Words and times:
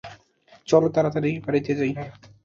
চলো 0.67 0.87
তাড়াতাড়ি 0.95 1.31
বাড়িতে 1.45 1.71
যায়। 1.79 1.93